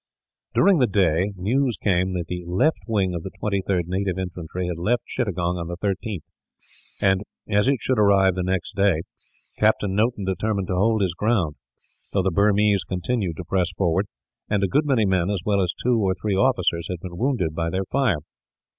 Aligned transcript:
During 0.55 0.79
the 0.79 0.87
day 0.87 1.31
news 1.37 1.77
came 1.77 2.13
that 2.13 2.25
the 2.25 2.43
left 2.47 2.79
wing 2.87 3.13
of 3.13 3.21
the 3.21 3.29
23rd 3.39 3.83
Native 3.85 4.17
Infantry 4.17 4.65
had 4.65 4.79
left 4.79 5.05
Chittagong 5.05 5.57
on 5.59 5.67
the 5.67 5.77
13th 5.77 6.23
and, 6.99 7.21
as 7.47 7.67
it 7.67 7.75
should 7.81 7.99
arrive 7.99 8.33
the 8.33 8.41
next 8.41 8.73
day, 8.75 9.03
Captain 9.59 9.93
Noton 9.95 10.25
determined 10.25 10.69
to 10.69 10.75
hold 10.75 11.03
his 11.03 11.13
ground; 11.13 11.53
though 12.13 12.23
the 12.23 12.31
Burmese 12.31 12.83
continued 12.83 13.37
to 13.37 13.45
press 13.45 13.71
forward, 13.73 14.07
and 14.49 14.63
a 14.63 14.67
good 14.67 14.87
many 14.87 15.05
men, 15.05 15.29
as 15.29 15.43
well 15.45 15.61
as 15.61 15.71
two 15.71 15.99
or 15.99 16.15
three 16.19 16.35
officers, 16.35 16.87
had 16.89 16.99
been 16.99 17.19
wounded 17.19 17.53
by 17.53 17.69
their 17.69 17.85
fire. 17.91 18.21